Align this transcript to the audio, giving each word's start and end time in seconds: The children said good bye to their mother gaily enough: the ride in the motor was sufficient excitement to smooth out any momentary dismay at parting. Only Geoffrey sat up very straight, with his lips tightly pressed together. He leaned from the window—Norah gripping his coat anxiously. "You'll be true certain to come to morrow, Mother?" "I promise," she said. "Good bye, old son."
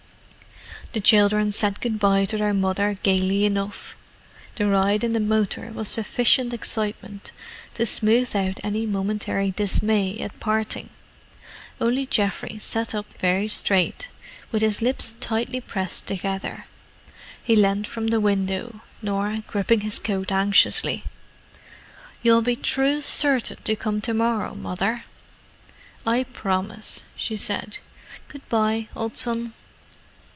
The 0.93 0.99
children 0.99 1.53
said 1.53 1.79
good 1.79 1.99
bye 1.99 2.25
to 2.25 2.37
their 2.37 2.53
mother 2.53 2.97
gaily 3.01 3.45
enough: 3.45 3.95
the 4.55 4.67
ride 4.67 5.05
in 5.05 5.13
the 5.13 5.21
motor 5.21 5.71
was 5.71 5.87
sufficient 5.87 6.53
excitement 6.53 7.31
to 7.75 7.85
smooth 7.85 8.35
out 8.35 8.59
any 8.61 8.85
momentary 8.85 9.51
dismay 9.51 10.19
at 10.19 10.37
parting. 10.41 10.89
Only 11.79 12.05
Geoffrey 12.05 12.59
sat 12.59 12.93
up 12.93 13.05
very 13.19 13.47
straight, 13.47 14.09
with 14.51 14.61
his 14.61 14.81
lips 14.81 15.13
tightly 15.21 15.61
pressed 15.61 16.07
together. 16.07 16.65
He 17.41 17.55
leaned 17.55 17.87
from 17.87 18.07
the 18.07 18.19
window—Norah 18.19 19.43
gripping 19.47 19.79
his 19.81 19.97
coat 19.97 20.29
anxiously. 20.29 21.05
"You'll 22.21 22.41
be 22.41 22.57
true 22.57 22.99
certain 22.99 23.63
to 23.63 23.77
come 23.77 24.01
to 24.01 24.13
morrow, 24.13 24.55
Mother?" 24.55 25.05
"I 26.05 26.23
promise," 26.25 27.05
she 27.15 27.37
said. 27.37 27.77
"Good 28.27 28.47
bye, 28.49 28.89
old 28.93 29.15
son." 29.15 29.53